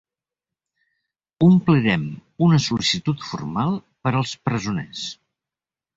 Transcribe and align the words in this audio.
Omplirem 1.47 2.07
una 2.47 2.61
sol·licitud 2.69 3.23
formal 3.33 3.77
per 4.07 4.17
als 4.21 4.37
presoners. 4.49 5.05